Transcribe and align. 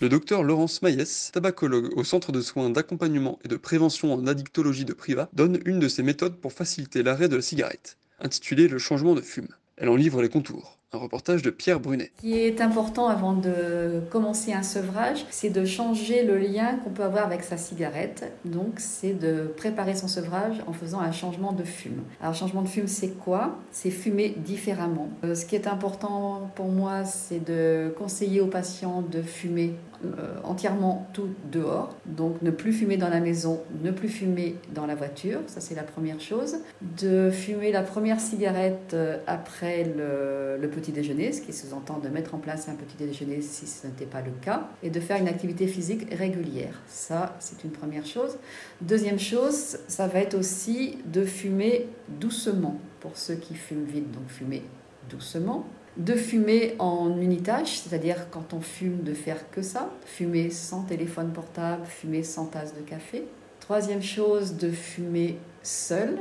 Le 0.00 0.08
docteur 0.08 0.42
Laurence 0.42 0.80
Maillès, 0.80 1.30
tabacologue 1.30 1.90
au 1.94 2.04
Centre 2.04 2.32
de 2.32 2.40
soins 2.40 2.70
d'accompagnement 2.70 3.38
et 3.44 3.48
de 3.48 3.56
prévention 3.56 4.14
en 4.14 4.26
addictologie 4.26 4.86
de 4.86 4.94
Priva, 4.94 5.28
donne 5.34 5.60
une 5.66 5.78
de 5.78 5.88
ses 5.88 6.02
méthodes 6.02 6.36
pour 6.36 6.54
faciliter 6.54 7.02
l'arrêt 7.02 7.28
de 7.28 7.36
la 7.36 7.42
cigarette, 7.42 7.98
intitulée 8.18 8.66
Le 8.66 8.78
changement 8.78 9.14
de 9.14 9.20
fume. 9.20 9.48
Elle 9.76 9.90
en 9.90 9.96
livre 9.96 10.22
les 10.22 10.30
contours. 10.30 10.79
Un 10.92 10.98
reportage 10.98 11.42
de 11.42 11.50
Pierre 11.50 11.78
Brunet. 11.78 12.10
Ce 12.16 12.22
qui 12.22 12.36
est 12.36 12.60
important 12.60 13.06
avant 13.06 13.32
de 13.32 14.00
commencer 14.10 14.52
un 14.52 14.64
sevrage, 14.64 15.24
c'est 15.30 15.50
de 15.50 15.64
changer 15.64 16.24
le 16.24 16.36
lien 16.36 16.80
qu'on 16.82 16.90
peut 16.90 17.04
avoir 17.04 17.24
avec 17.24 17.44
sa 17.44 17.56
cigarette. 17.56 18.32
Donc, 18.44 18.80
c'est 18.80 19.12
de 19.12 19.52
préparer 19.56 19.94
son 19.94 20.08
sevrage 20.08 20.56
en 20.66 20.72
faisant 20.72 20.98
un 20.98 21.12
changement 21.12 21.52
de 21.52 21.62
fume. 21.62 22.02
Alors, 22.20 22.34
changement 22.34 22.62
de 22.62 22.68
fume, 22.68 22.88
c'est 22.88 23.10
quoi? 23.10 23.56
C'est 23.70 23.90
fumer 23.90 24.34
différemment. 24.38 25.10
Euh, 25.22 25.36
ce 25.36 25.46
qui 25.46 25.54
est 25.54 25.68
important 25.68 26.50
pour 26.56 26.66
moi, 26.66 27.04
c'est 27.04 27.44
de 27.44 27.94
conseiller 27.96 28.40
aux 28.40 28.48
patients 28.48 29.02
de 29.02 29.22
fumer 29.22 29.74
euh, 30.04 30.34
entièrement 30.42 31.06
tout 31.12 31.28
dehors. 31.52 31.94
Donc, 32.06 32.42
ne 32.42 32.50
plus 32.50 32.72
fumer 32.72 32.96
dans 32.96 33.10
la 33.10 33.20
maison, 33.20 33.60
ne 33.84 33.92
plus 33.92 34.08
fumer 34.08 34.56
dans 34.74 34.86
la 34.86 34.96
voiture. 34.96 35.38
Ça, 35.46 35.60
c'est 35.60 35.76
la 35.76 35.84
première 35.84 36.18
chose. 36.18 36.56
De 37.00 37.30
fumer 37.30 37.70
la 37.70 37.82
première 37.82 38.18
cigarette 38.18 38.92
euh, 38.94 39.18
après 39.28 39.84
le, 39.84 40.56
le 40.60 40.68
petit 40.68 40.79
déjeuner, 40.88 41.32
ce 41.32 41.42
qui 41.42 41.52
sous-entend 41.52 41.98
de 41.98 42.08
mettre 42.08 42.34
en 42.34 42.38
place 42.38 42.68
un 42.68 42.74
petit 42.74 42.96
déjeuner 42.96 43.42
si 43.42 43.66
ce 43.66 43.86
n'était 43.86 44.06
pas 44.06 44.22
le 44.22 44.32
cas, 44.40 44.68
et 44.82 44.88
de 44.88 44.98
faire 44.98 45.18
une 45.18 45.28
activité 45.28 45.66
physique 45.66 46.12
régulière. 46.12 46.80
Ça, 46.88 47.36
c'est 47.38 47.62
une 47.62 47.70
première 47.70 48.06
chose. 48.06 48.38
Deuxième 48.80 49.18
chose, 49.18 49.78
ça 49.86 50.06
va 50.06 50.20
être 50.20 50.34
aussi 50.34 50.96
de 51.04 51.24
fumer 51.24 51.88
doucement, 52.08 52.80
pour 53.00 53.16
ceux 53.16 53.34
qui 53.34 53.54
fument 53.54 53.84
vite, 53.84 54.10
donc 54.10 54.28
fumer 54.28 54.62
doucement. 55.10 55.66
De 55.96 56.14
fumer 56.14 56.76
en 56.78 57.20
unitage, 57.20 57.80
c'est-à-dire 57.80 58.30
quand 58.30 58.54
on 58.54 58.60
fume, 58.60 59.02
de 59.02 59.12
faire 59.12 59.50
que 59.50 59.60
ça, 59.60 59.90
fumer 60.06 60.48
sans 60.50 60.84
téléphone 60.84 61.32
portable, 61.32 61.84
fumer 61.84 62.22
sans 62.22 62.46
tasse 62.46 62.74
de 62.74 62.80
café. 62.80 63.24
Troisième 63.60 64.02
chose, 64.02 64.56
de 64.56 64.70
fumer 64.70 65.36
seul, 65.62 66.16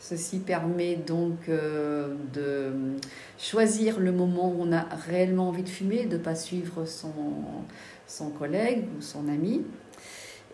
Ceci 0.00 0.38
permet 0.38 0.96
donc 0.96 1.50
euh, 1.50 2.14
de 2.32 2.72
choisir 3.40 3.98
le 3.98 4.12
moment 4.12 4.50
où 4.50 4.56
on 4.60 4.72
a 4.72 4.82
réellement 5.08 5.48
envie 5.48 5.62
de 5.62 5.68
fumer, 5.68 6.04
de 6.04 6.18
ne 6.18 6.22
pas 6.22 6.34
suivre 6.34 6.84
son, 6.84 7.12
son 8.06 8.30
collègue 8.30 8.84
ou 8.96 9.00
son 9.00 9.28
ami, 9.28 9.62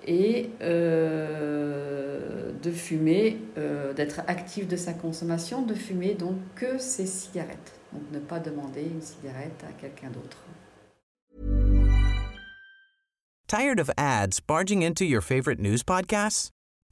et 0.06 0.50
euh, 0.62 2.52
de 2.62 2.70
fumer, 2.70 3.38
euh, 3.58 3.92
d'être 3.92 4.20
actif 4.28 4.68
de 4.68 4.76
sa 4.76 4.92
consommation, 4.92 5.62
de 5.62 5.74
fumer 5.74 6.14
donc 6.14 6.36
que 6.54 6.78
ses 6.78 7.06
cigarettes. 7.06 7.72
Donc 7.92 8.02
ne 8.12 8.20
pas 8.20 8.38
demander 8.38 8.82
une 8.82 9.02
cigarette 9.02 9.64
à 9.68 9.72
quelqu'un 9.80 10.10
d'autre. 10.10 10.38
Tired 13.48 13.78
of 13.78 13.90
ads 13.96 14.40
barging 14.40 14.82
into 14.82 15.04
your 15.04 15.22
favorite 15.22 15.60
news 15.60 15.82
podcasts? 15.84 16.55